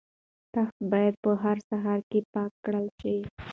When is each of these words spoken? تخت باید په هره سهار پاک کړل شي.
تخت 0.53 0.77
باید 0.91 1.15
په 1.23 1.31
هره 1.41 1.61
سهار 1.69 1.99
پاک 2.33 2.51
کړل 2.65 2.87
شي. 2.99 3.17